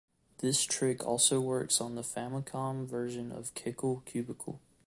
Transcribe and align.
This 0.39 0.63
trick 0.63 1.05
also 1.05 1.39
works 1.39 1.79
on 1.79 1.93
the 1.93 2.01
Famicom 2.01 2.87
version 2.87 3.31
of 3.31 3.53
"Kickle 3.53 4.01
Cubicle". 4.03 4.59